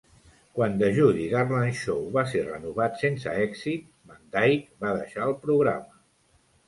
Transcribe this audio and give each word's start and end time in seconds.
Quan 0.59 0.77
"The 0.83 0.87
Judy 0.99 1.25
Garland 1.33 1.75
Show" 1.81 2.07
va 2.17 2.23
ser 2.31 2.41
renovat 2.49 2.97
sense 3.03 3.37
èxit, 3.43 3.85
Van 4.15 4.25
Dyke 4.39 4.87
va 4.87 4.97
deixar 5.01 5.29
el 5.31 5.37
programa. 5.45 6.01